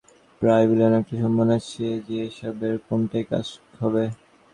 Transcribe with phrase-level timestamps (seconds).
[0.41, 3.45] প্রায় বিলিয়নে একটা সম্ভাবনা আছে যে এসবের কোনটায় কাজ
[3.79, 4.03] হবে।